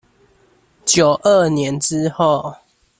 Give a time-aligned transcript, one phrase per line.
[0.83, 2.55] 九二年之後